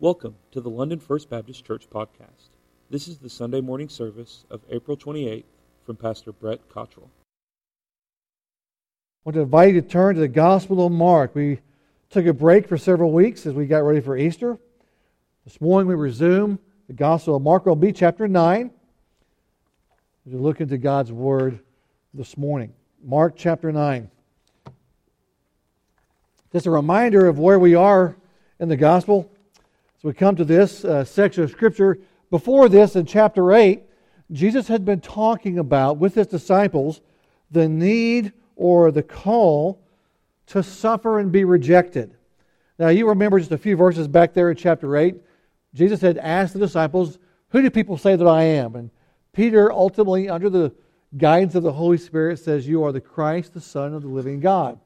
[0.00, 2.48] Welcome to the London First Baptist Church podcast.
[2.88, 5.44] This is the Sunday morning service of April 28th
[5.84, 7.10] from Pastor Brett Cottrell.
[7.10, 7.12] I
[9.26, 11.34] want to invite you to turn to the Gospel of Mark.
[11.34, 11.60] We
[12.08, 14.58] took a break for several weeks as we got ready for Easter.
[15.44, 17.66] This morning we resume the Gospel of Mark.
[17.66, 18.70] It will be chapter 9
[20.26, 21.60] as we look into God's Word
[22.14, 22.72] this morning.
[23.04, 24.10] Mark chapter 9.
[26.54, 28.16] Just a reminder of where we are
[28.58, 29.30] in the Gospel.
[30.00, 31.98] So we come to this uh, section of Scripture.
[32.30, 33.82] Before this, in chapter 8,
[34.32, 37.02] Jesus had been talking about with his disciples
[37.50, 39.82] the need or the call
[40.46, 42.16] to suffer and be rejected.
[42.78, 45.16] Now, you remember just a few verses back there in chapter 8.
[45.74, 47.18] Jesus had asked the disciples,
[47.50, 48.76] Who do people say that I am?
[48.76, 48.90] And
[49.34, 50.72] Peter, ultimately, under the
[51.18, 54.40] guidance of the Holy Spirit, says, You are the Christ, the Son of the living
[54.40, 54.80] God.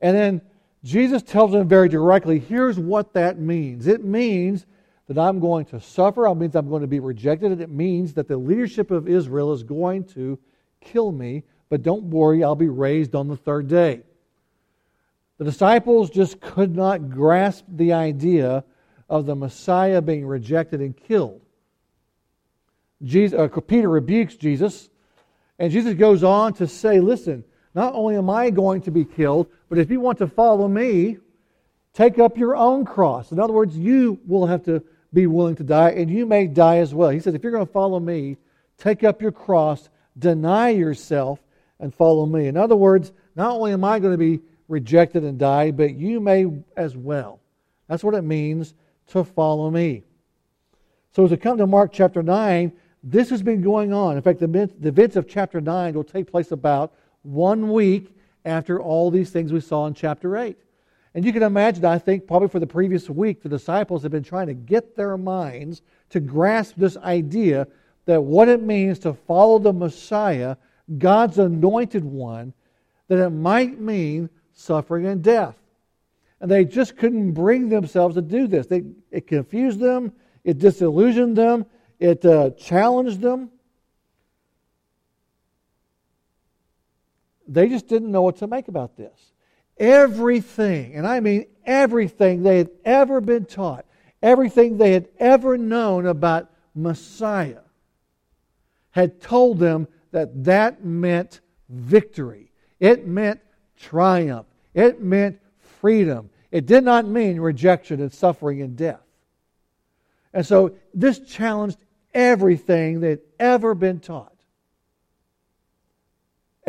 [0.00, 0.40] And then
[0.82, 4.66] Jesus tells them very directly here's what that means it means
[5.10, 8.14] that I'm going to suffer, it means I'm going to be rejected, and it means
[8.14, 10.38] that the leadership of Israel is going to
[10.80, 14.02] kill me, but don't worry, I'll be raised on the third day.
[15.38, 18.62] The disciples just could not grasp the idea
[19.08, 21.40] of the Messiah being rejected and killed.
[23.02, 24.90] Jesus, uh, Peter rebukes Jesus,
[25.58, 27.42] and Jesus goes on to say, Listen,
[27.74, 31.18] not only am I going to be killed, but if you want to follow me,
[31.92, 33.32] take up your own cross.
[33.32, 36.78] In other words, you will have to be willing to die, and you may die
[36.78, 37.10] as well.
[37.10, 38.36] He says, if you're going to follow me,
[38.78, 41.40] take up your cross, deny yourself,
[41.78, 42.46] and follow me.
[42.46, 46.20] In other words, not only am I going to be rejected and die, but you
[46.20, 46.46] may
[46.76, 47.40] as well.
[47.88, 48.74] That's what it means
[49.08, 50.04] to follow me.
[51.12, 54.16] So as we come to Mark chapter 9, this has been going on.
[54.16, 59.10] In fact, the events of chapter 9 will take place about one week after all
[59.10, 60.56] these things we saw in chapter 8.
[61.14, 64.22] And you can imagine, I think, probably for the previous week, the disciples have been
[64.22, 67.66] trying to get their minds to grasp this idea
[68.06, 70.56] that what it means to follow the Messiah,
[70.98, 72.52] God's anointed one,
[73.08, 75.56] that it might mean suffering and death.
[76.40, 78.66] And they just couldn't bring themselves to do this.
[78.66, 80.12] They, it confused them,
[80.44, 81.66] it disillusioned them,
[81.98, 83.50] it uh, challenged them.
[87.50, 89.32] They just didn't know what to make about this.
[89.76, 93.84] Everything, and I mean everything they had ever been taught,
[94.22, 97.62] everything they had ever known about Messiah,
[98.92, 102.52] had told them that that meant victory.
[102.78, 103.40] It meant
[103.76, 104.46] triumph.
[104.72, 105.40] It meant
[105.80, 106.30] freedom.
[106.52, 109.02] It did not mean rejection and suffering and death.
[110.32, 111.78] And so this challenged
[112.14, 114.29] everything they'd ever been taught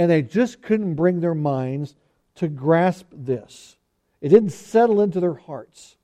[0.02, 1.94] and they just couldn't bring their minds
[2.34, 3.76] to grasp this.
[4.20, 5.96] It didn't settle into their hearts.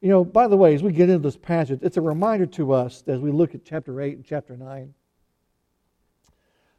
[0.00, 2.74] You know, by the way, as we get into this passage, it's a reminder to
[2.74, 4.94] us as we look at chapter 8 and chapter 9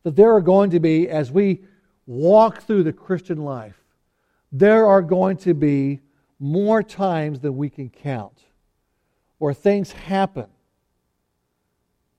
[0.03, 1.61] that there are going to be, as we
[2.07, 3.83] walk through the Christian life,
[4.53, 5.99] there are going to be
[6.39, 8.45] more times than we can count
[9.39, 10.47] where things happen.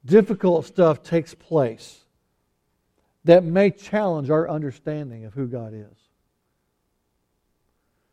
[0.04, 2.04] Difficult stuff takes place
[3.24, 6.10] that may challenge our understanding of who God is.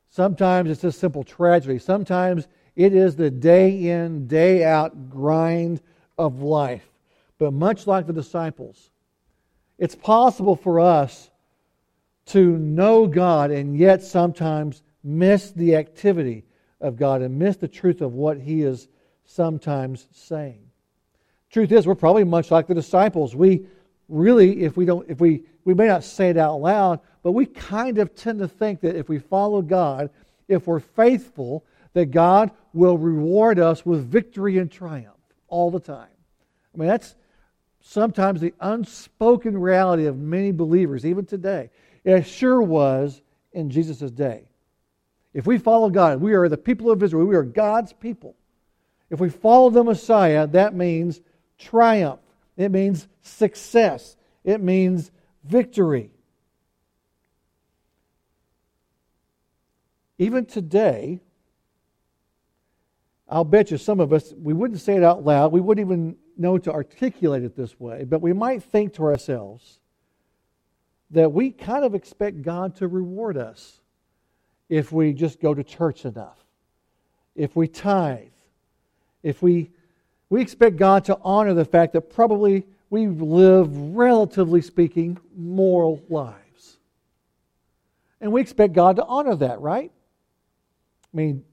[0.09, 1.79] Sometimes it's a simple tragedy.
[1.79, 5.81] Sometimes it is the day in, day out grind
[6.17, 6.89] of life.
[7.37, 8.89] But much like the disciples,
[9.77, 11.29] it's possible for us
[12.27, 16.43] to know God and yet sometimes miss the activity
[16.81, 18.87] of God and miss the truth of what He is
[19.25, 20.61] sometimes saying.
[21.49, 23.35] Truth is, we're probably much like the disciples.
[23.35, 23.67] We
[24.09, 27.45] really, if we don't, if we, we may not say it out loud, but we
[27.45, 30.09] kind of tend to think that if we follow God,
[30.47, 35.17] if we're faithful, that God will reward us with victory and triumph
[35.47, 36.07] all the time.
[36.73, 37.15] I mean, that's
[37.81, 41.69] sometimes the unspoken reality of many believers, even today.
[42.03, 44.43] It sure was in Jesus' day.
[45.33, 48.35] If we follow God, we are the people of Israel, we are God's people.
[49.09, 51.21] If we follow the Messiah, that means
[51.57, 52.19] triumph.
[52.57, 54.17] It means success.
[54.43, 55.11] It means
[55.43, 56.11] victory.
[60.17, 61.21] Even today,
[63.29, 65.51] I'll bet you some of us, we wouldn't say it out loud.
[65.51, 68.03] We wouldn't even know to articulate it this way.
[68.03, 69.79] But we might think to ourselves
[71.11, 73.79] that we kind of expect God to reward us
[74.69, 76.43] if we just go to church enough,
[77.35, 78.27] if we tithe,
[79.23, 79.71] if we
[80.29, 86.77] we expect God to honor the fact that probably we live, relatively speaking, moral lives.
[88.19, 89.91] And we expect God to honor that, right?
[91.13, 91.43] I mean,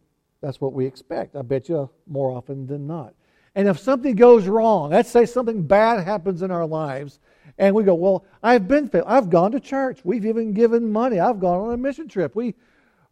[0.40, 1.36] That's what we expect.
[1.36, 3.14] I bet you more often than not.
[3.54, 7.20] And if something goes wrong, let's say something bad happens in our lives,
[7.56, 9.10] and we go, Well, I've been faithful.
[9.10, 10.00] I've gone to church.
[10.04, 11.20] We've even given money.
[11.20, 12.34] I've gone on a mission trip.
[12.34, 12.56] We,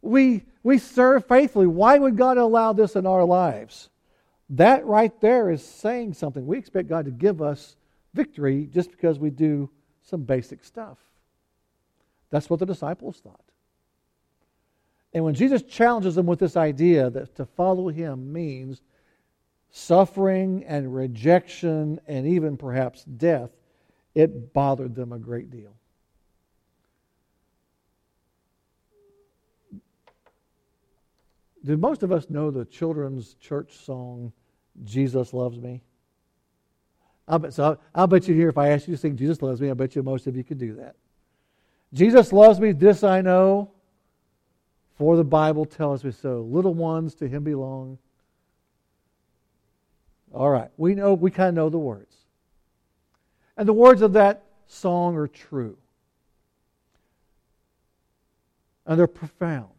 [0.01, 1.67] we, we serve faithfully.
[1.67, 3.89] Why would God allow this in our lives?
[4.53, 6.45] That right there is saying something.
[6.45, 7.75] We expect God to give us
[8.13, 9.69] victory just because we do
[10.03, 10.99] some basic stuff.
[12.29, 13.43] That's what the disciples thought.
[15.11, 18.81] And when Jesus challenges them with this idea that to follow him means
[19.71, 23.49] suffering and rejection and even perhaps death,
[24.13, 25.73] it bothered them a great deal.
[31.65, 34.31] Do most of us know the children's church song,
[34.83, 35.81] Jesus Loves Me?
[37.27, 39.61] I'll bet, so I'll, bet you here, if I ask you to sing Jesus Loves
[39.61, 40.95] Me, I bet you most of you could do that.
[41.93, 43.71] Jesus loves me, this I know,
[44.97, 46.41] for the Bible tells me so.
[46.41, 47.99] Little ones to him belong.
[50.33, 52.15] All right, we know, we kind of know the words.
[53.55, 55.77] And the words of that song are true.
[58.87, 59.69] And they're profound.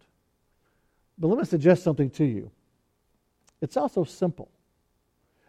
[1.19, 2.51] But let me suggest something to you.
[3.61, 4.49] It's also simple.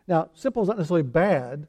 [0.07, 1.67] Now, simple is not necessarily bad,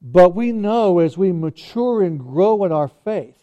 [0.00, 3.38] but we know as we mature and grow in our faith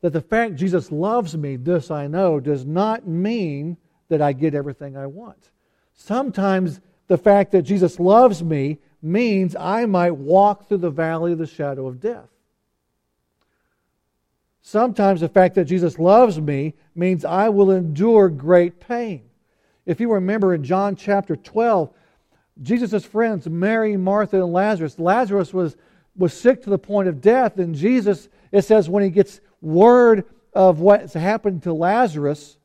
[0.00, 3.76] that the fact Jesus loves me, this I know, does not mean
[4.08, 5.50] that I get everything I want.
[5.94, 11.38] Sometimes the fact that Jesus loves me means I might walk through the valley of
[11.38, 12.28] the shadow of death.
[14.62, 19.27] Sometimes the fact that Jesus loves me means I will endure great pain.
[19.88, 21.90] If you remember in John chapter 12,
[22.60, 25.78] Jesus' friends, Mary, Martha, and Lazarus, Lazarus was,
[26.14, 30.26] was sick to the point of death, and Jesus, it says, when he gets word
[30.52, 32.58] of what's happened to Lazarus,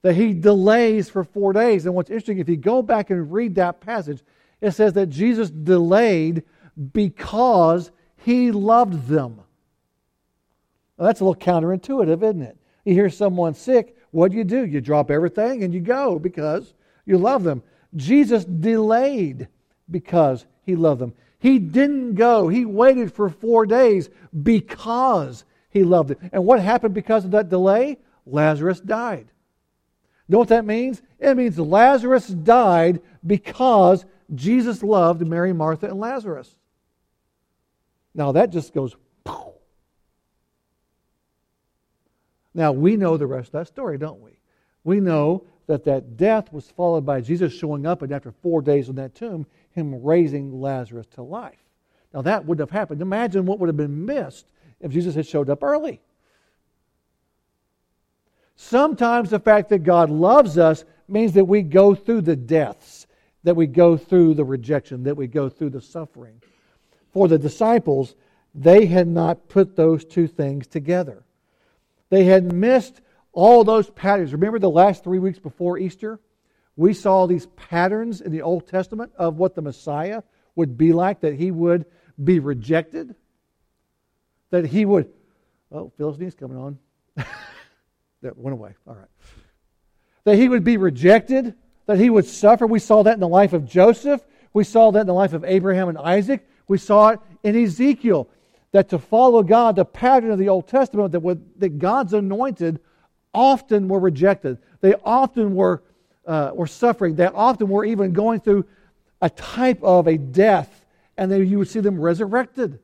[0.00, 1.84] that he delays for four days.
[1.84, 4.22] And what's interesting, if you go back and read that passage,
[4.62, 6.42] it says that Jesus delayed
[6.94, 9.42] because he loved them.
[10.96, 12.56] Well, that's a little counterintuitive, isn't it?
[12.86, 14.64] You hear someone sick, what do you do?
[14.64, 16.74] You drop everything and you go because
[17.04, 17.62] you love them.
[17.96, 19.48] Jesus delayed
[19.90, 21.14] because he loved them.
[21.38, 22.48] He didn't go.
[22.48, 24.10] He waited for four days
[24.42, 26.30] because he loved them.
[26.32, 27.98] And what happened because of that delay?
[28.26, 29.28] Lazarus died.
[30.28, 31.00] Know what that means?
[31.18, 34.04] It means Lazarus died because
[34.34, 36.54] Jesus loved Mary, Martha, and Lazarus.
[38.14, 38.94] Now that just goes.
[42.58, 44.32] Now we know the rest of that story, don't we?
[44.82, 48.88] We know that that death was followed by Jesus showing up, and after four days
[48.88, 51.62] in that tomb, him raising Lazarus to life.
[52.12, 53.00] Now that wouldn't have happened.
[53.00, 54.50] Imagine what would have been missed
[54.80, 56.00] if Jesus had showed up early.
[58.56, 63.06] Sometimes the fact that God loves us means that we go through the deaths,
[63.44, 66.42] that we go through the rejection, that we go through the suffering.
[67.12, 68.16] For the disciples,
[68.52, 71.22] they had not put those two things together.
[72.10, 73.00] They had missed
[73.32, 74.32] all those patterns.
[74.32, 76.20] Remember the last three weeks before Easter?
[76.76, 80.22] We saw these patterns in the Old Testament of what the Messiah
[80.54, 81.86] would be like, that he would
[82.22, 83.14] be rejected,
[84.50, 85.10] that he would.
[85.70, 86.78] Oh, Phil's knee's coming on.
[88.22, 88.74] that went away.
[88.86, 89.08] All right.
[90.24, 91.54] That he would be rejected,
[91.86, 92.66] that he would suffer.
[92.66, 94.24] We saw that in the life of Joseph.
[94.52, 96.46] We saw that in the life of Abraham and Isaac.
[96.66, 98.28] We saw it in Ezekiel.
[98.72, 102.80] That to follow God, the pattern of the Old Testament, that, that God's anointed
[103.32, 104.58] often were rejected.
[104.80, 105.82] They often were,
[106.26, 107.14] uh, were suffering.
[107.14, 108.66] They often were even going through
[109.20, 110.84] a type of a death,
[111.16, 112.78] and then you would see them resurrected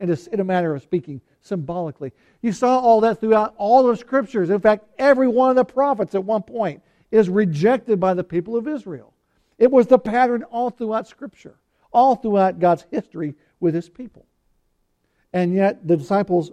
[0.00, 2.12] in a, in a manner of speaking, symbolically.
[2.42, 4.50] You saw all that throughout all the scriptures.
[4.50, 8.56] In fact, every one of the prophets at one point is rejected by the people
[8.56, 9.14] of Israel.
[9.58, 11.54] It was the pattern all throughout scripture,
[11.92, 14.26] all throughout God's history with his people.
[15.34, 16.52] And yet, the disciples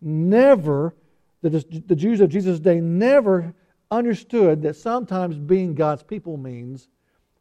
[0.00, 0.94] never,
[1.42, 1.50] the,
[1.86, 3.54] the Jews of Jesus' day never
[3.90, 6.88] understood that sometimes being God's people means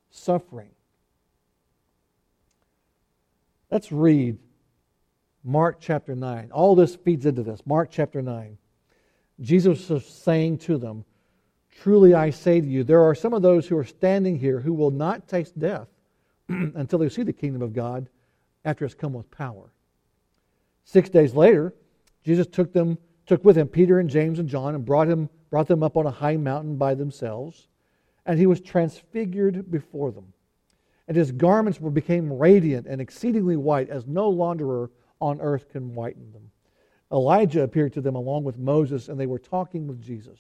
[0.10, 0.70] suffering.
[3.72, 4.40] Let's read
[5.42, 6.52] Mark chapter 9.
[6.52, 7.62] All this feeds into this.
[7.66, 8.58] Mark chapter 9.
[9.40, 11.06] Jesus was saying to them,
[11.82, 14.74] Truly I say to you, there are some of those who are standing here who
[14.74, 15.88] will not taste death
[16.50, 18.10] until they see the kingdom of God
[18.66, 19.72] after it's come with power.
[20.88, 21.74] Six days later,
[22.24, 25.68] Jesus took them, took with him Peter and James and John and brought, him, brought
[25.68, 27.68] them up on a high mountain by themselves,
[28.26, 30.32] and he was transfigured before them.
[31.10, 34.90] And his garments were became radiant and exceedingly white, as no launderer
[35.20, 36.52] on earth can whiten them.
[37.12, 40.40] Elijah appeared to them along with Moses, and they were talking with Jesus.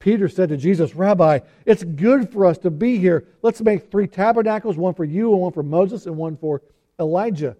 [0.00, 3.26] Peter said to Jesus, Rabbi, it's good for us to be here.
[3.40, 6.60] Let's make three tabernacles one for you, and one for Moses, and one for
[7.00, 7.56] Elijah.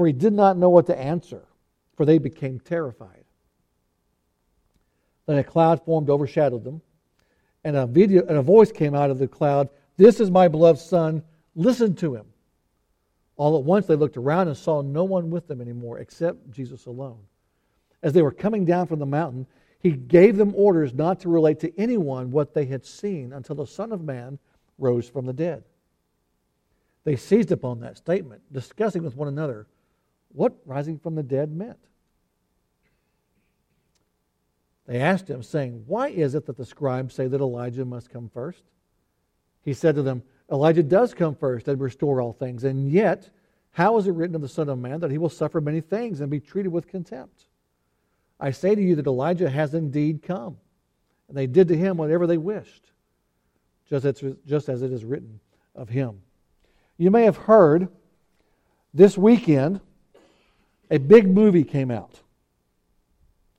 [0.00, 1.42] For he did not know what to answer,
[1.94, 3.24] for they became terrified.
[5.26, 6.80] Then a cloud formed, overshadowed them,
[7.64, 10.80] and a, video, and a voice came out of the cloud This is my beloved
[10.80, 11.22] Son,
[11.54, 12.24] listen to him.
[13.36, 16.86] All at once they looked around and saw no one with them anymore except Jesus
[16.86, 17.20] alone.
[18.02, 19.46] As they were coming down from the mountain,
[19.80, 23.66] he gave them orders not to relate to anyone what they had seen until the
[23.66, 24.38] Son of Man
[24.78, 25.62] rose from the dead.
[27.04, 29.66] They seized upon that statement, discussing with one another
[30.32, 31.78] what rising from the dead meant.
[34.86, 38.28] They asked him, saying, Why is it that the scribes say that Elijah must come
[38.28, 38.64] first?
[39.62, 43.30] He said to them, Elijah does come first and restore all things, and yet,
[43.72, 46.20] how is it written of the Son of Man that he will suffer many things
[46.20, 47.46] and be treated with contempt?
[48.40, 50.56] I say to you that Elijah has indeed come.
[51.28, 52.90] And they did to him whatever they wished,
[53.88, 55.38] just as, just as it is written
[55.76, 56.22] of him.
[56.98, 57.86] You may have heard
[58.92, 59.80] this weekend
[60.90, 62.20] a big movie came out.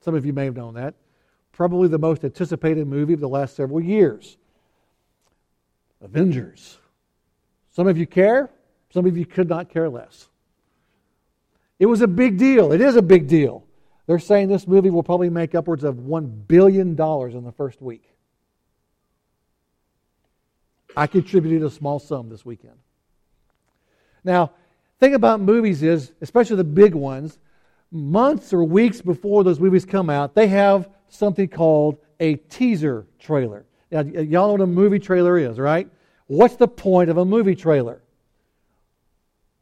[0.00, 0.94] Some of you may have known that.
[1.52, 4.36] Probably the most anticipated movie of the last several years
[6.00, 6.78] Avengers.
[7.70, 8.50] Some of you care,
[8.90, 10.28] some of you could not care less.
[11.78, 12.72] It was a big deal.
[12.72, 13.64] It is a big deal.
[14.06, 18.04] They're saying this movie will probably make upwards of $1 billion in the first week.
[20.96, 22.76] I contributed a small sum this weekend.
[24.24, 24.52] Now,
[25.02, 27.40] thing about movies is, especially the big ones,
[27.90, 33.66] months or weeks before those movies come out, they have something called a teaser trailer.
[33.90, 35.88] Now, y'all know what a movie trailer is, right?
[36.28, 38.00] What's the point of a movie trailer?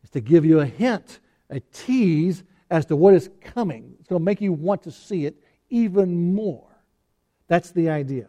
[0.03, 3.95] It's to give you a hint, a tease as to what is coming.
[3.99, 6.69] It's going to make you want to see it even more.
[7.49, 8.27] That's the idea.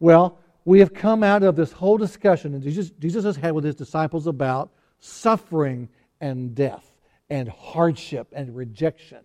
[0.00, 3.62] Well, we have come out of this whole discussion that Jesus, Jesus has had with
[3.62, 5.88] his disciples about suffering
[6.20, 6.90] and death
[7.30, 9.20] and hardship and rejection.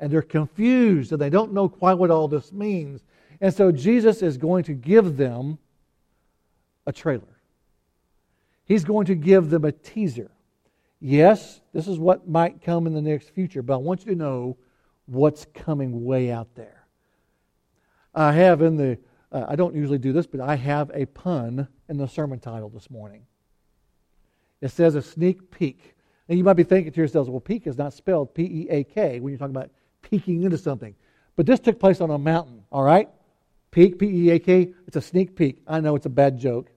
[0.00, 3.02] And they're confused and they don't know quite what all this means.
[3.40, 5.58] And so Jesus is going to give them
[6.86, 7.22] a trailer.
[8.64, 10.30] He's going to give them a teaser.
[11.00, 14.18] Yes, this is what might come in the next future, but I want you to
[14.18, 14.56] know
[15.06, 16.84] what's coming way out there.
[18.14, 18.98] I have in the,
[19.30, 22.68] uh, I don't usually do this, but I have a pun in the sermon title
[22.68, 23.22] this morning.
[24.60, 25.94] It says a sneak peek.
[26.28, 28.84] And you might be thinking to yourselves, well, peek is not spelled P E A
[28.84, 29.70] K when you're talking about
[30.02, 30.94] peeking into something.
[31.36, 33.08] But this took place on a mountain, all right?
[33.70, 35.62] Peek, P E A K, it's a sneak peek.
[35.66, 36.68] I know it's a bad joke.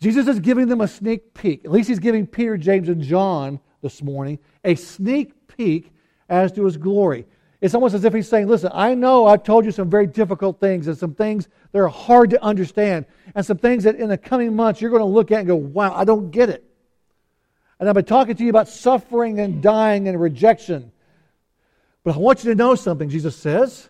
[0.00, 1.64] Jesus is giving them a sneak peek.
[1.64, 5.90] At least he's giving Peter, James, and John this morning a sneak peek
[6.28, 7.26] as to his glory.
[7.64, 10.60] It's almost as if he's saying, Listen, I know I've told you some very difficult
[10.60, 14.18] things and some things that are hard to understand, and some things that in the
[14.18, 16.62] coming months you're going to look at and go, Wow, I don't get it.
[17.80, 20.92] And I've been talking to you about suffering and dying and rejection.
[22.04, 23.88] But I want you to know something, Jesus says,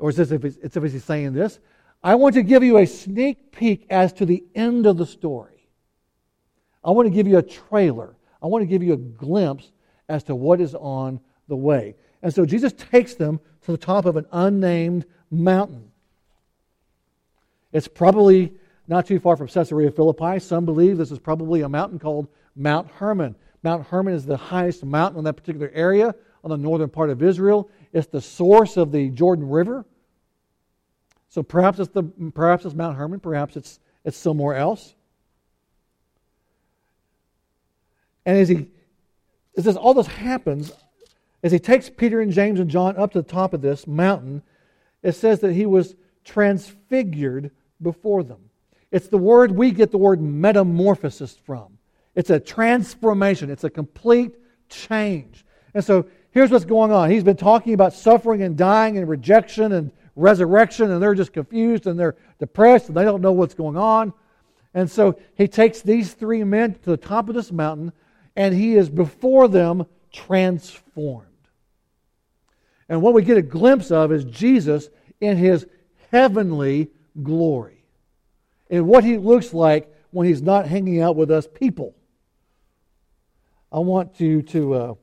[0.00, 1.60] or it's as if it's as if he's saying this.
[2.02, 5.68] I want to give you a sneak peek as to the end of the story.
[6.82, 8.16] I want to give you a trailer.
[8.42, 9.70] I want to give you a glimpse
[10.08, 11.94] as to what is on the way.
[12.22, 15.90] And so Jesus takes them to the top of an unnamed mountain.
[17.72, 18.52] It's probably
[18.86, 20.38] not too far from Caesarea Philippi.
[20.38, 23.34] Some believe this is probably a mountain called Mount Hermon.
[23.62, 26.14] Mount Hermon is the highest mountain in that particular area
[26.44, 27.70] on the northern part of Israel.
[27.92, 29.84] It's the source of the Jordan River.
[31.28, 32.02] So perhaps it's, the,
[32.34, 34.94] perhaps it's Mount Hermon, perhaps it's, it's somewhere else.
[38.26, 38.68] And as he
[39.56, 40.72] as this, all this happens,
[41.42, 44.42] as he takes Peter and James and John up to the top of this mountain,
[45.02, 48.50] it says that he was transfigured before them.
[48.90, 51.78] It's the word we get the word metamorphosis from.
[52.14, 54.34] It's a transformation, it's a complete
[54.68, 55.44] change.
[55.74, 57.10] And so here's what's going on.
[57.10, 61.86] He's been talking about suffering and dying and rejection and resurrection, and they're just confused
[61.86, 64.12] and they're depressed and they don't know what's going on.
[64.74, 67.92] And so he takes these three men to the top of this mountain
[68.36, 71.31] and he is before them transformed.
[72.92, 75.66] And what we get a glimpse of is Jesus in his
[76.10, 76.90] heavenly
[77.22, 77.86] glory,
[78.68, 81.94] and what he looks like when he's not hanging out with us people.
[83.72, 84.94] I want you to, uh,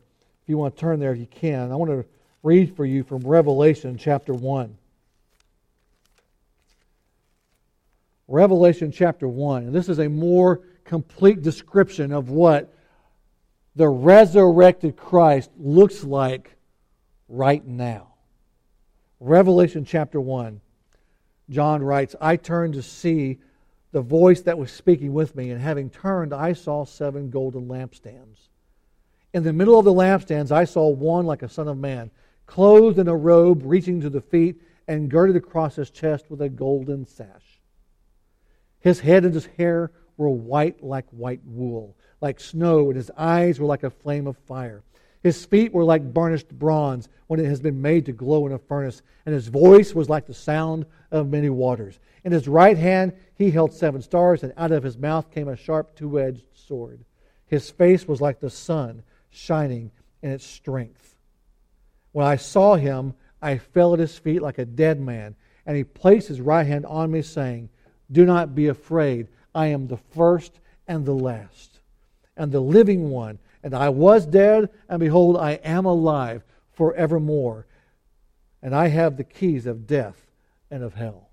[0.43, 2.05] if you want to turn there, if you can, I want to
[2.43, 4.77] read for you from Revelation chapter 1.
[8.27, 9.63] Revelation chapter 1.
[9.63, 12.71] And this is a more complete description of what
[13.75, 16.55] the resurrected Christ looks like
[17.29, 18.07] right now.
[19.19, 20.59] Revelation chapter 1,
[21.49, 23.37] John writes, I turned to see
[23.91, 28.49] the voice that was speaking with me, and having turned, I saw seven golden lampstands.
[29.33, 32.11] In the middle of the lampstands, I saw one like a son of man,
[32.45, 36.49] clothed in a robe reaching to the feet, and girded across his chest with a
[36.49, 37.61] golden sash.
[38.79, 43.59] His head and his hair were white like white wool, like snow, and his eyes
[43.59, 44.83] were like a flame of fire.
[45.21, 48.57] His feet were like burnished bronze when it has been made to glow in a
[48.57, 51.99] furnace, and his voice was like the sound of many waters.
[52.23, 55.55] In his right hand he held seven stars, and out of his mouth came a
[55.55, 57.03] sharp two edged sword.
[57.45, 61.15] His face was like the sun shining in its strength.
[62.11, 65.35] When I saw him, I fell at his feet like a dead man,
[65.65, 67.69] and he placed his right hand on me, saying,
[68.11, 69.27] Do not be afraid.
[69.53, 71.79] I am the first and the last,
[72.35, 73.39] and the living one.
[73.63, 77.67] And I was dead, and behold, I am alive forevermore.
[78.61, 80.27] And I have the keys of death
[80.71, 81.29] and of hell.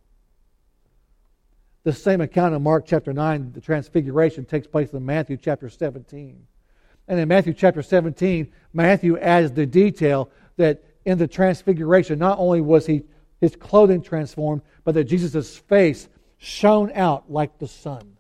[1.85, 6.47] The same account in Mark chapter 9, the transfiguration, takes place in Matthew chapter 17.
[7.09, 12.61] And in Matthew chapter 17, Matthew adds the detail that in the transfiguration, not only
[12.61, 13.05] was he
[13.41, 18.16] his clothing transformed, but that Jesus' face shone out like the sun.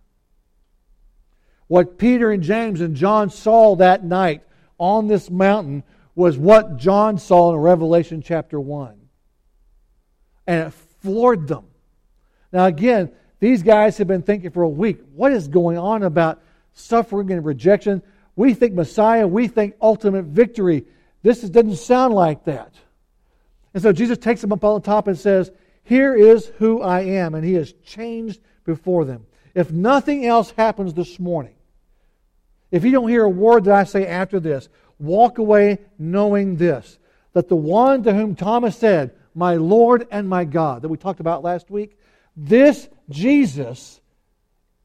[1.68, 4.42] What Peter and James and John saw that night
[4.78, 5.82] on this mountain
[6.14, 8.94] was what John saw in Revelation chapter 1.
[10.46, 11.64] And it floored them.
[12.52, 16.40] Now, again, these guys have been thinking for a week what is going on about
[16.72, 18.02] suffering and rejection?
[18.36, 20.84] We think Messiah, we think ultimate victory.
[21.22, 22.72] This doesn't sound like that.
[23.74, 25.50] And so Jesus takes them up on the top and says,
[25.82, 27.34] Here is who I am.
[27.34, 29.26] And he has changed before them.
[29.54, 31.55] If nothing else happens this morning,
[32.70, 34.68] if you don't hear a word that I say after this,
[34.98, 36.98] walk away knowing this
[37.36, 41.20] that the one to whom Thomas said, My Lord and my God, that we talked
[41.20, 41.98] about last week,
[42.34, 44.00] this Jesus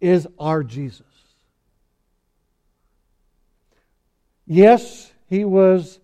[0.02, 1.06] is our Jesus.
[4.46, 6.02] Yes, he was,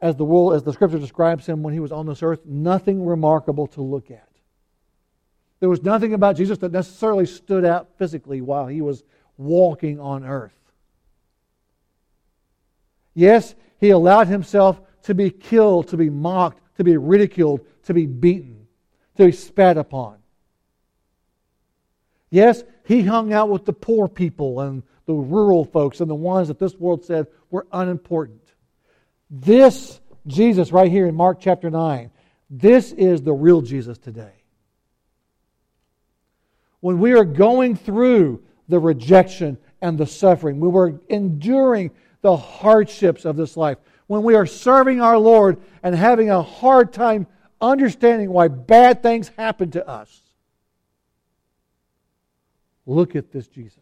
[0.00, 3.06] as the world, as the scripture describes him when he was on this earth, nothing
[3.06, 4.28] remarkable to look at.
[5.60, 9.04] There was nothing about Jesus that necessarily stood out physically while he was
[9.38, 10.65] walking on earth.
[13.16, 18.04] Yes, he allowed himself to be killed, to be mocked, to be ridiculed, to be
[18.04, 18.66] beaten,
[19.16, 20.18] to be spat upon.
[22.28, 26.48] Yes, he hung out with the poor people and the rural folks and the ones
[26.48, 28.42] that this world said were unimportant.
[29.30, 32.10] This Jesus, right here in Mark chapter 9,
[32.50, 34.34] this is the real Jesus today.
[36.80, 43.24] When we are going through the rejection and the suffering, when we're enduring the hardships
[43.24, 47.26] of this life, when we are serving our Lord and having a hard time
[47.60, 50.20] understanding why bad things happen to us,
[52.86, 53.78] look at this Jesus.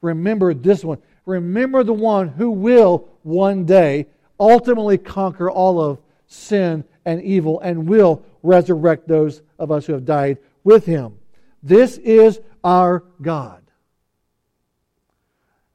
[0.00, 0.98] Remember this one.
[1.24, 4.06] Remember the one who will one day
[4.38, 10.04] ultimately conquer all of sin and evil and will resurrect those of us who have
[10.04, 11.18] died with him.
[11.62, 13.61] This is our God.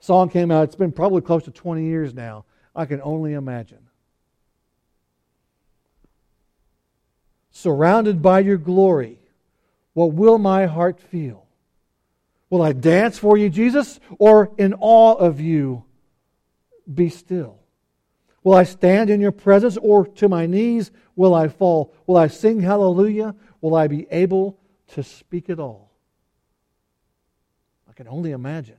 [0.07, 2.45] Song came out, it's been probably close to 20 years now.
[2.73, 3.89] I can only imagine.
[7.51, 9.19] Surrounded by your glory,
[9.91, 11.45] what will my heart feel?
[12.49, 15.83] Will I dance for you, Jesus, or in awe of you,
[16.91, 17.59] be still?
[18.45, 21.93] Will I stand in your presence, or to my knees will I fall?
[22.05, 23.35] Will I sing hallelujah?
[23.59, 24.57] Will I be able
[24.93, 25.91] to speak at all?
[27.89, 28.77] I can only imagine.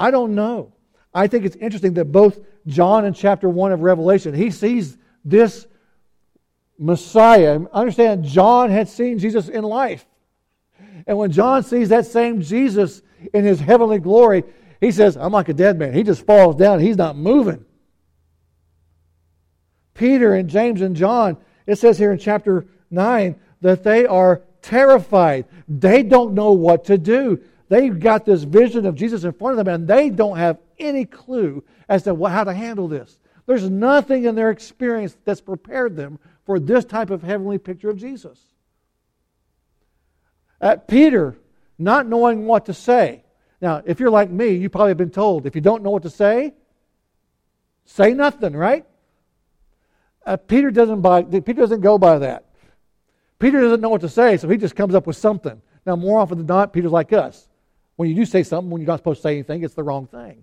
[0.00, 0.72] I don't know.
[1.12, 5.66] I think it's interesting that both John in chapter 1 of Revelation, he sees this
[6.78, 7.60] Messiah.
[7.70, 10.06] Understand, John had seen Jesus in life.
[11.06, 13.02] And when John sees that same Jesus
[13.34, 14.44] in his heavenly glory,
[14.80, 15.92] he says, I'm like a dead man.
[15.92, 16.80] He just falls down.
[16.80, 17.66] He's not moving.
[19.92, 21.36] Peter and James and John,
[21.66, 25.44] it says here in chapter 9 that they are terrified.
[25.68, 27.42] They don't know what to do.
[27.70, 31.04] They've got this vision of Jesus in front of them and they don't have any
[31.04, 33.16] clue as to how to handle this.
[33.46, 37.96] There's nothing in their experience that's prepared them for this type of heavenly picture of
[37.96, 38.40] Jesus.
[40.60, 41.38] At Peter,
[41.78, 43.22] not knowing what to say.
[43.62, 46.02] Now, if you're like me, you probably have been told if you don't know what
[46.02, 46.54] to say,
[47.84, 48.84] say nothing, right?
[50.26, 51.22] Uh, Peter doesn't buy.
[51.22, 52.46] Peter doesn't go by that.
[53.38, 55.62] Peter doesn't know what to say, so he just comes up with something.
[55.86, 57.46] Now, more often than not, Peter's like us.
[58.00, 60.06] When you do say something, when you're not supposed to say anything, it's the wrong
[60.06, 60.42] thing.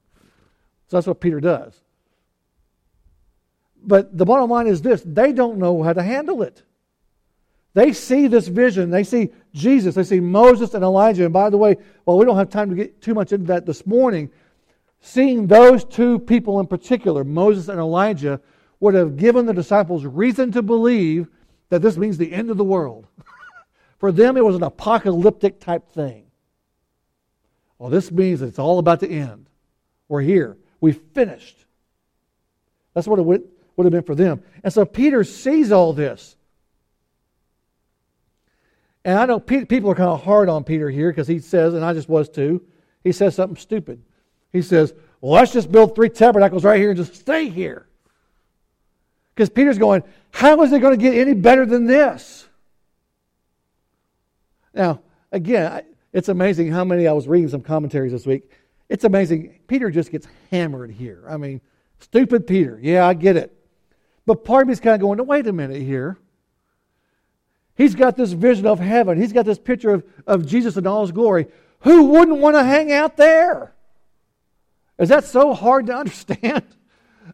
[0.89, 1.81] So that's what Peter does.
[3.81, 6.61] but the bottom line is this they don't know how to handle it.
[7.73, 8.91] They see this vision.
[8.91, 9.95] They see Jesus.
[9.95, 11.23] They see Moses and Elijah.
[11.23, 13.65] And by the way, well, we don't have time to get too much into that
[13.65, 14.29] this morning.
[15.01, 18.39] Seeing those two people in particular, Moses and Elijah,
[18.81, 21.27] would have given the disciples reason to believe
[21.69, 23.07] that this means the end of the world.
[23.97, 26.26] For them, it was an apocalyptic type thing.
[27.79, 29.47] Well, this means that it's all about to end.
[30.07, 30.57] We're here.
[30.81, 31.57] We've finished.
[32.93, 34.43] That's what it would, would have been for them.
[34.63, 36.35] And so Peter sees all this.
[39.05, 41.85] And I know people are kind of hard on Peter here because he says, and
[41.85, 42.65] I just was too,
[43.03, 44.01] he says something stupid.
[44.51, 47.87] He says, well, let's just build three tabernacles right here and just stay here.
[49.33, 52.47] Because Peter's going, how is it going to get any better than this?
[54.73, 58.49] Now, again, it's amazing how many I was reading some commentaries this week.
[58.89, 59.59] It's amazing.
[59.67, 61.23] Peter just gets hammered here.
[61.27, 61.61] I mean,
[61.99, 62.79] stupid Peter.
[62.81, 63.53] Yeah, I get it.
[64.25, 66.17] But part of me is kind of going, wait a minute here.
[67.75, 69.19] He's got this vision of heaven.
[69.19, 71.47] He's got this picture of, of Jesus in all his glory.
[71.81, 73.73] Who wouldn't want to hang out there?
[74.97, 76.63] Is that so hard to understand?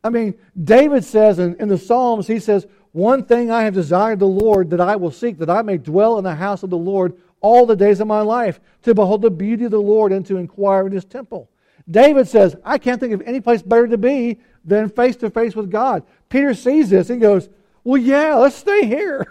[0.03, 4.19] I mean, David says in, in the Psalms, he says, One thing I have desired
[4.19, 6.77] the Lord that I will seek, that I may dwell in the house of the
[6.77, 10.25] Lord all the days of my life, to behold the beauty of the Lord and
[10.25, 11.51] to inquire in his temple.
[11.89, 15.55] David says, I can't think of any place better to be than face to face
[15.55, 16.03] with God.
[16.29, 17.49] Peter sees this and goes,
[17.83, 19.27] Well, yeah, let's stay here.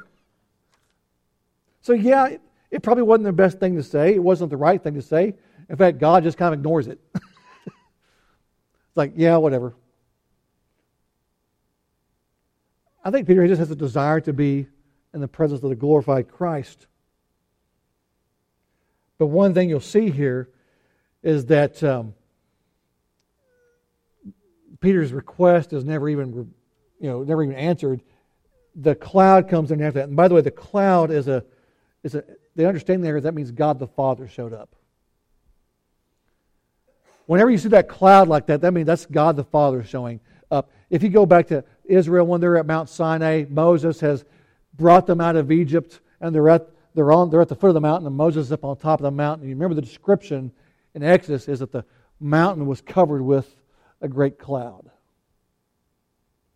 [1.81, 4.15] So, yeah, it, it probably wasn't the best thing to say.
[4.15, 5.35] It wasn't the right thing to say.
[5.69, 7.01] In fact, God just kind of ignores it.
[7.15, 7.75] it's
[8.95, 9.75] like, yeah, whatever.
[13.05, 14.69] I think Peter just has a desire to be
[15.13, 16.87] in the presence of the glorified Christ.
[19.23, 20.49] But one thing you'll see here
[21.23, 22.13] is that um,
[24.81, 26.53] Peter's request is never even,
[26.99, 28.01] you know, never even answered.
[28.75, 30.09] The cloud comes in after that.
[30.09, 31.45] And by the way, the cloud is a
[32.03, 32.25] is a,
[32.57, 34.75] the understanding there is that means God the Father showed up.
[37.27, 40.19] Whenever you see that cloud like that, that means that's God the Father showing
[40.51, 40.73] up.
[40.91, 44.25] If you go back to Israel when they're at Mount Sinai, Moses has
[44.75, 47.75] brought them out of Egypt, and they're at they're on they're at the foot of
[47.75, 49.49] the mountain, and Moses is up on top of the mountain.
[49.49, 50.53] You remember the description
[50.95, 51.85] in Exodus is that the
[52.21, 53.55] mountain was covered with
[54.01, 54.91] a great cloud.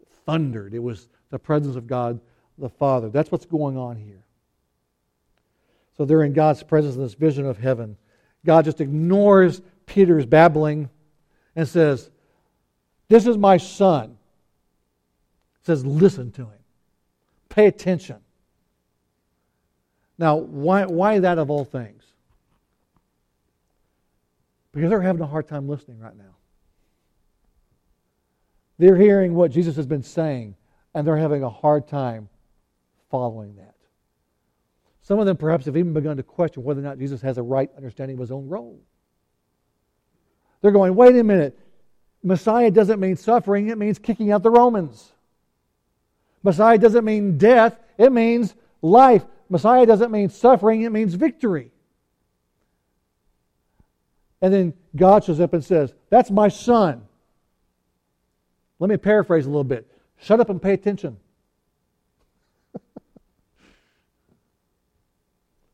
[0.01, 0.75] It thundered.
[0.75, 2.21] It was the presence of God
[2.59, 3.11] the Father.
[3.11, 4.25] That's what's going on here.
[5.97, 7.97] So they're in God's presence in this vision of heaven.
[8.45, 10.91] God just ignores Peter's babbling
[11.55, 12.11] and says,
[13.09, 14.19] This is my son.
[15.63, 16.59] Says, Listen to him.
[17.49, 18.17] Pay attention.
[20.19, 22.03] Now, why, why that of all things?
[24.73, 26.35] Because they're having a hard time listening right now.
[28.79, 30.55] They're hearing what Jesus has been saying,
[30.95, 32.29] and they're having a hard time
[33.11, 33.75] following that.
[35.03, 37.43] Some of them perhaps have even begun to question whether or not Jesus has a
[37.43, 38.81] right understanding of his own role.
[40.61, 41.59] They're going, wait a minute.
[42.23, 45.13] Messiah doesn't mean suffering, it means kicking out the Romans.
[46.43, 49.25] Messiah doesn't mean death, it means life.
[49.49, 51.71] Messiah doesn't mean suffering, it means victory.
[54.41, 57.03] And then God shows up and says, That's my son.
[58.79, 59.91] Let me paraphrase a little bit.
[60.19, 61.17] Shut up and pay attention.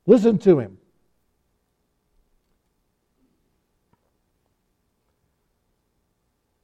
[0.07, 0.79] Listen to him.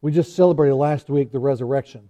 [0.00, 2.08] We just celebrated last week the resurrection.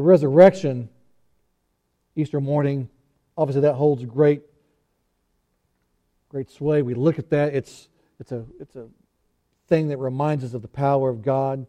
[0.00, 0.88] The resurrection,
[2.16, 2.88] Easter morning,
[3.36, 4.40] obviously that holds great,
[6.30, 6.80] great sway.
[6.80, 7.54] We look at that.
[7.54, 8.86] It's, it's, a, it's a
[9.68, 11.66] thing that reminds us of the power of God.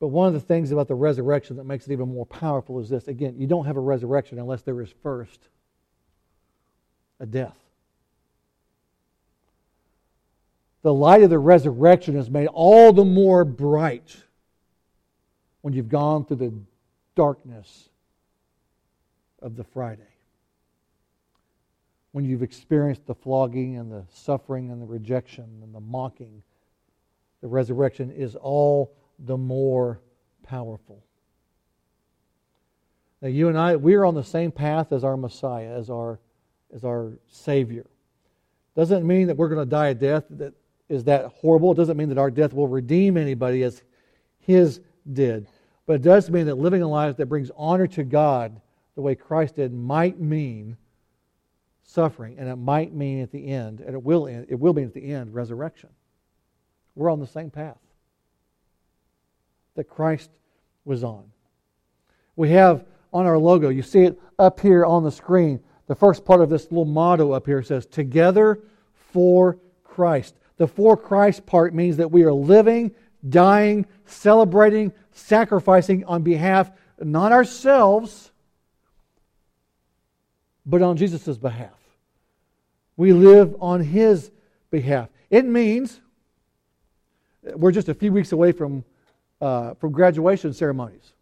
[0.00, 2.88] But one of the things about the resurrection that makes it even more powerful is
[2.88, 3.06] this.
[3.06, 5.38] Again, you don't have a resurrection unless there is first
[7.20, 7.56] a death.
[10.82, 14.16] The light of the resurrection is made all the more bright
[15.60, 16.52] when you've gone through the
[17.14, 17.88] darkness
[19.40, 20.02] of the Friday.
[22.12, 26.42] When you've experienced the flogging and the suffering and the rejection and the mocking,
[27.40, 30.00] the resurrection is all the more
[30.42, 31.04] powerful.
[33.20, 36.20] Now, you and I, we are on the same path as our Messiah, as our,
[36.74, 37.86] as our Savior.
[38.76, 40.54] Doesn't mean that we're going to die a death that
[40.88, 41.72] is that horrible.
[41.72, 43.82] It doesn't mean that our death will redeem anybody as
[44.40, 45.48] His did.
[45.86, 48.60] But it does mean that living a life that brings honor to God
[48.94, 50.76] the way Christ did might mean
[51.82, 54.86] suffering, and it might mean at the end, and it will, end, it will mean
[54.86, 55.90] at the end, resurrection.
[56.94, 57.78] We're on the same path.
[59.74, 60.30] that Christ
[60.84, 61.24] was on.
[62.36, 65.60] We have on our logo, you see it up here on the screen.
[65.86, 68.60] The first part of this little motto up here says, Together
[69.12, 70.36] for Christ.
[70.56, 72.92] The for Christ part means that we are living,
[73.28, 78.30] dying, celebrating, sacrificing on behalf, not ourselves,
[80.66, 81.70] but on Jesus' behalf.
[82.96, 84.30] We live on His
[84.70, 85.08] behalf.
[85.30, 86.00] It means
[87.42, 88.84] we're just a few weeks away from,
[89.40, 91.12] uh, from graduation ceremonies.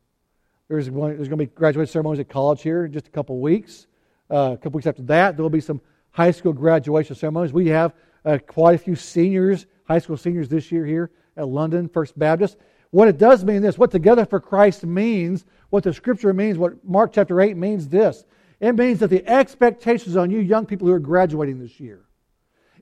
[0.69, 3.41] There's going, there's going to be graduation ceremonies at college here in just a couple
[3.41, 3.87] weeks.
[4.31, 7.53] Uh, a couple weeks after that, there will be some high school graduation ceremonies.
[7.53, 7.93] We have
[8.25, 12.57] uh, quite a few seniors, high school seniors this year here at London First Baptist.
[12.93, 16.85] What it does mean this, what Together for Christ means, what the scripture means, what
[16.85, 18.25] Mark chapter 8 means this.
[18.61, 22.05] It means that the expectations on you young people who are graduating this year,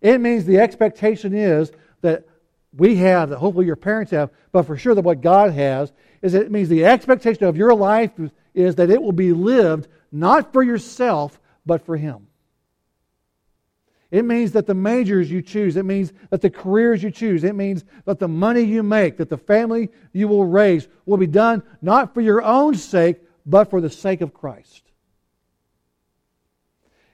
[0.02, 1.70] it means the expectation is
[2.02, 2.26] that
[2.76, 5.92] we have, that hopefully your parents have, but for sure that what God has,
[6.22, 8.10] is that it means the expectation of your life
[8.52, 12.26] is that it will be lived not for yourself, but for Him.
[14.10, 17.54] It means that the majors you choose, it means that the careers you choose, it
[17.54, 21.62] means that the money you make, that the family you will raise will be done
[21.80, 24.82] not for your own sake, but for the sake of Christ.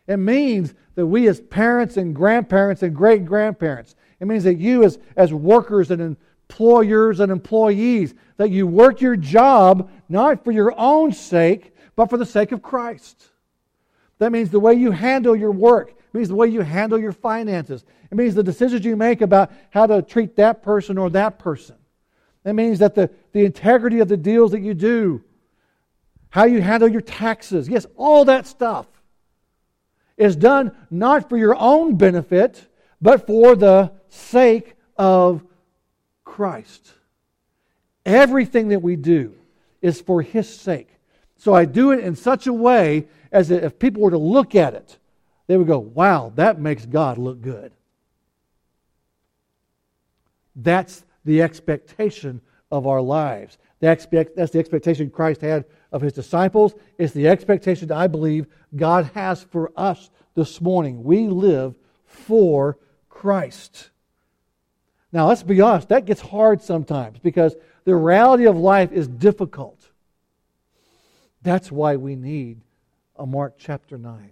[0.07, 4.83] It means that we as parents and grandparents and great grandparents, it means that you
[4.83, 10.73] as, as workers and employers and employees, that you work your job not for your
[10.79, 13.29] own sake, but for the sake of Christ.
[14.19, 17.13] That means the way you handle your work it means the way you handle your
[17.13, 17.85] finances.
[18.11, 21.77] It means the decisions you make about how to treat that person or that person.
[22.43, 25.23] It means that the, the integrity of the deals that you do,
[26.31, 28.87] how you handle your taxes, yes, all that stuff
[30.17, 32.67] is done not for your own benefit,
[32.99, 35.45] but for the sake of
[36.25, 36.95] Christ.
[38.07, 39.35] Everything that we do
[39.83, 40.89] is for His sake.
[41.37, 44.73] So I do it in such a way as if people were to look at
[44.73, 44.97] it,
[45.47, 47.73] they would go, wow, that makes God look good.
[50.55, 53.59] That's the expectation of our lives.
[53.81, 56.75] The expect, that's the expectation Christ had of his disciples.
[56.99, 61.05] It's the expectation I believe God has for us this morning.
[61.05, 62.79] We live for
[63.09, 63.91] Christ.
[65.13, 67.55] Now, let's be honest, that gets hard sometimes because
[67.85, 69.91] the reality of life is difficult.
[71.43, 72.61] That's why we need
[73.15, 74.31] a Mark chapter 9.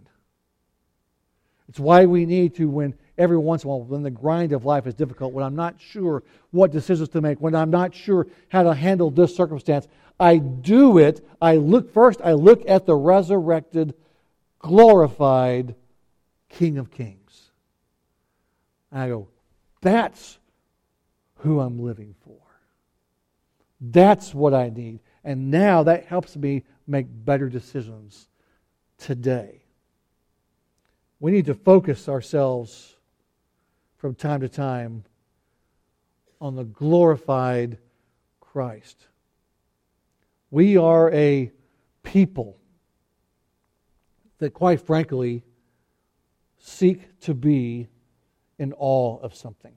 [1.69, 4.65] It's why we need to, when every once in a while, when the grind of
[4.65, 8.27] life is difficult, when I'm not sure what decisions to make, when I'm not sure
[8.49, 9.89] how to handle this circumstance,
[10.21, 11.27] I do it.
[11.41, 13.95] I look first, I look at the resurrected,
[14.59, 15.75] glorified
[16.49, 17.51] King of Kings.
[18.93, 19.29] And I go,
[19.81, 20.39] that's
[21.39, 22.39] who I'm living for.
[23.81, 25.01] That's what I need.
[25.25, 28.29] And now that helps me make better decisions
[28.99, 29.64] today.
[31.21, 32.97] We need to focus ourselves
[33.97, 35.05] from time to time
[36.41, 37.79] on the glorified
[38.41, 39.07] Christ.
[40.51, 41.51] We are a
[42.03, 42.59] people
[44.39, 45.43] that, quite frankly,
[46.59, 47.89] seek to be
[48.59, 49.73] in awe of something.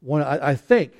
[0.00, 0.94] One, I, I think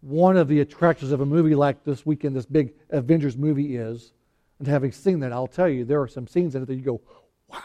[0.00, 4.12] one of the attractions of a movie like this weekend, this big Avengers movie, is
[4.58, 6.82] and having seen that, I'll tell you, there are some scenes in it that you
[6.82, 7.00] go,
[7.48, 7.60] wow.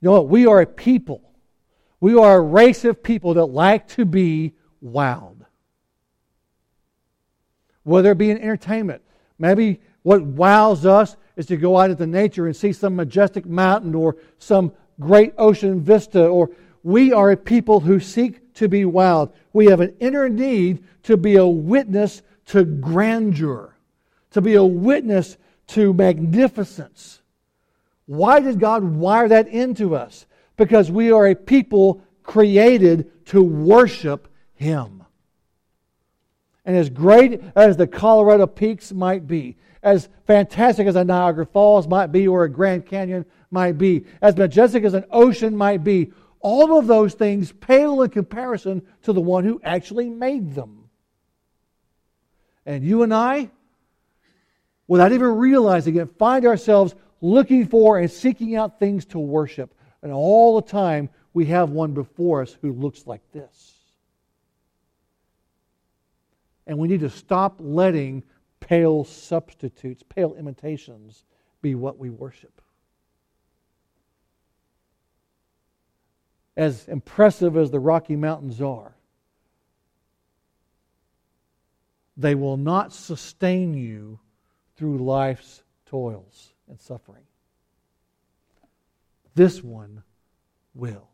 [0.00, 0.28] You know what?
[0.28, 1.22] We are a people.
[2.00, 5.46] We are a race of people that like to be wowed.
[7.84, 9.02] Whether it be in entertainment,
[9.38, 13.94] maybe what wows us is to go out into nature and see some majestic mountain
[13.94, 16.50] or some great ocean vista, or
[16.82, 19.32] we are a people who seek to be wowed.
[19.52, 23.75] We have an inner need to be a witness to grandeur
[24.36, 27.22] to be a witness to magnificence.
[28.04, 30.26] Why did God wire that into us?
[30.58, 35.04] Because we are a people created to worship Him.
[36.66, 41.88] And as great as the Colorado Peaks might be, as fantastic as a Niagara Falls
[41.88, 46.12] might be or a Grand Canyon might be, as majestic as an ocean might be,
[46.40, 50.90] all of those things pale in comparison to the one who actually made them.
[52.66, 53.50] And you and I,
[54.88, 59.74] without even realizing it, find ourselves looking for and seeking out things to worship.
[60.02, 63.74] And all the time, we have one before us who looks like this.
[66.66, 68.22] And we need to stop letting
[68.60, 71.24] pale substitutes, pale imitations,
[71.62, 72.60] be what we worship.
[76.56, 78.94] As impressive as the Rocky Mountains are,
[82.16, 84.18] they will not sustain you
[84.76, 87.24] through life's toils and suffering.
[89.34, 90.02] This one
[90.74, 91.08] will.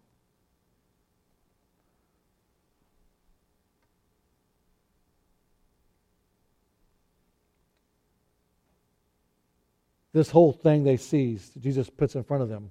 [10.12, 12.70] This whole thing they seized, Jesus puts in front of them.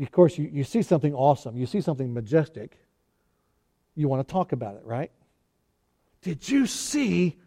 [0.00, 2.78] Of course, you, you see something awesome, you see something majestic,
[3.94, 5.10] you want to talk about it, right?
[6.22, 7.38] Did you see?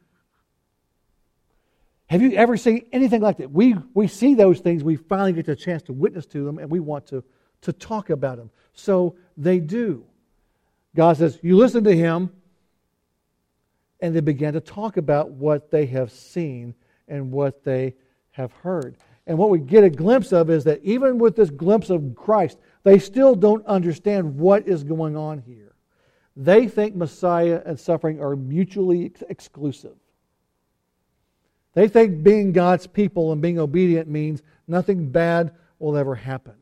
[2.07, 3.51] Have you ever seen anything like that?
[3.51, 6.69] We, we see those things, we finally get the chance to witness to them, and
[6.69, 7.23] we want to,
[7.61, 8.51] to talk about them.
[8.73, 10.05] So they do.
[10.95, 12.31] God says, You listen to him,
[13.99, 16.75] and they began to talk about what they have seen
[17.07, 17.95] and what they
[18.31, 18.97] have heard.
[19.25, 22.57] And what we get a glimpse of is that even with this glimpse of Christ,
[22.83, 25.73] they still don't understand what is going on here.
[26.35, 29.95] They think Messiah and suffering are mutually ex- exclusive.
[31.73, 36.53] They think being God's people and being obedient means nothing bad will ever happen.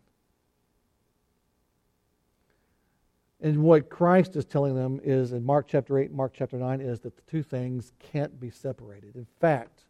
[3.41, 6.99] And what Christ is telling them is in Mark chapter 8 Mark chapter 9 is
[7.01, 9.15] that the two things can't be separated.
[9.15, 9.83] In fact,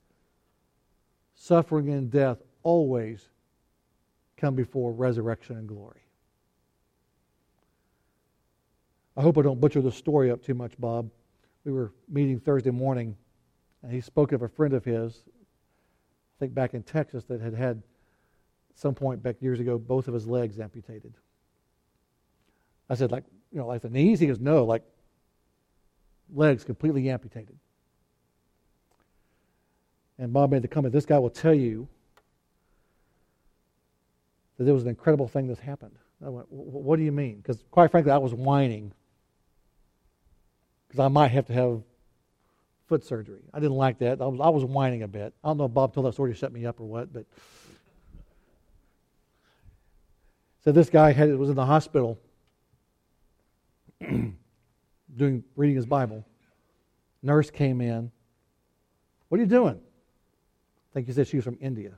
[1.35, 3.27] suffering and death always
[4.37, 6.01] come before resurrection and glory.
[9.17, 11.09] I hope I don't butcher the story up too much, Bob.
[11.65, 13.17] We were meeting Thursday morning,
[13.83, 17.53] and he spoke of a friend of his, I think back in Texas, that had
[17.53, 17.81] had,
[18.73, 21.13] some point back years ago, both of his legs amputated.
[22.89, 24.19] I said, like, you know, like the knees?
[24.19, 24.83] He goes, no, like
[26.33, 27.57] legs completely amputated.
[30.17, 31.87] And Bob made the comment, this guy will tell you
[34.57, 35.95] that there was an incredible thing that's happened.
[36.23, 37.37] I went, what do you mean?
[37.37, 38.93] Because quite frankly, I was whining
[40.87, 41.81] because I might have to have
[42.91, 43.39] foot surgery.
[43.53, 44.21] I didn't like that.
[44.21, 45.33] I was, I was whining a bit.
[45.41, 47.25] I don't know if Bob told that story to shut me up or what, but.
[50.65, 52.19] So this guy had, was in the hospital
[54.01, 56.25] doing reading his Bible.
[57.23, 58.11] Nurse came in.
[59.29, 59.79] What are you doing?
[59.79, 61.93] I think he said she was from India.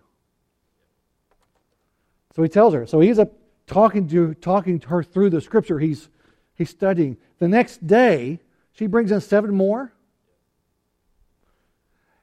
[2.35, 2.85] So he tells her.
[2.85, 3.31] So he's up
[3.65, 6.09] talking to talking to her through the scripture he's
[6.53, 7.17] he's studying.
[7.39, 8.41] The next day,
[8.73, 9.91] she brings in seven more.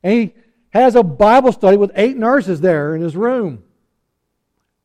[0.03, 0.35] And he
[0.71, 3.65] has a Bible study with eight nurses there in his room.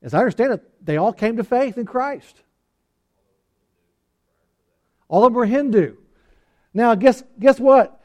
[0.01, 2.41] As I understand it, they all came to faith in Christ.
[5.08, 5.95] All of them were Hindu.
[6.73, 8.01] Now, guess guess what?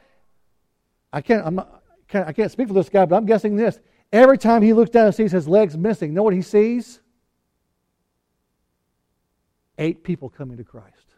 [1.13, 1.45] I can't.
[1.45, 1.83] I'm not,
[2.15, 3.81] I can't speak for this guy, but I'm guessing this.
[4.13, 7.01] Every time he looks down and sees his legs missing, know what he sees?
[9.79, 11.10] Eight people coming to Christ.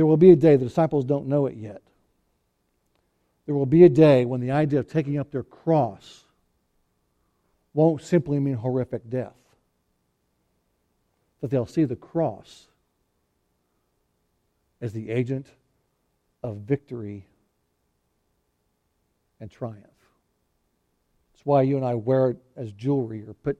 [0.00, 1.82] There will be a day, the disciples don't know it yet.
[3.44, 6.24] There will be a day when the idea of taking up their cross
[7.74, 9.36] won't simply mean horrific death.
[11.42, 12.68] but they'll see the cross
[14.80, 15.48] as the agent
[16.42, 17.26] of victory
[19.38, 19.84] and triumph.
[21.34, 23.58] That's why you and I wear it as jewelry or put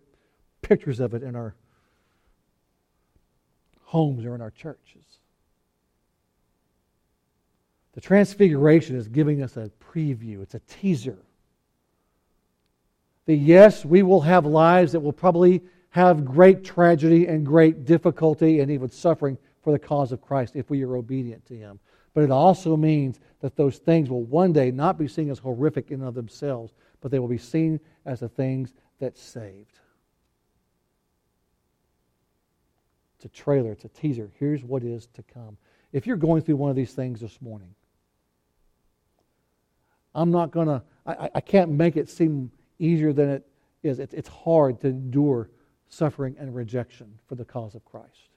[0.62, 1.54] pictures of it in our
[3.84, 5.09] homes or in our churches.
[7.94, 11.18] The Transfiguration is giving us a preview, it's a teaser.
[13.26, 18.60] That yes, we will have lives that will probably have great tragedy and great difficulty
[18.60, 21.80] and even suffering for the cause of Christ if we are obedient to Him.
[22.14, 25.90] But it also means that those things will one day not be seen as horrific
[25.90, 29.78] in of themselves, but they will be seen as the things that saved.
[33.16, 34.30] It's a trailer, it's a teaser.
[34.38, 35.56] Here's what is to come.
[35.92, 37.74] If you're going through one of these things this morning,
[40.14, 43.46] I'm not going to, I can't make it seem easier than it
[43.82, 43.98] is.
[43.98, 45.50] It's, it's hard to endure
[45.88, 48.28] suffering and rejection for the cause of Christ.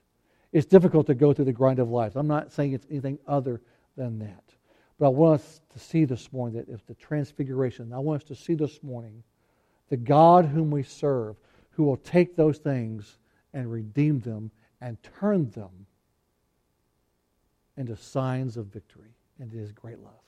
[0.52, 2.16] It's difficult to go through the grind of life.
[2.16, 3.60] I'm not saying it's anything other
[3.96, 4.44] than that.
[4.98, 8.28] But I want us to see this morning that if the transfiguration, I want us
[8.28, 9.22] to see this morning
[9.88, 11.36] the God whom we serve,
[11.70, 13.18] who will take those things
[13.52, 14.50] and redeem them
[14.80, 15.86] and turn them
[17.76, 20.23] into signs of victory and his great love.